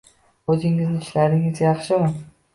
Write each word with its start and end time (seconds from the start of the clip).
O'zingizning 0.53 1.03
ishlaringiz 1.03 1.63
yaxshimi? 1.67 2.11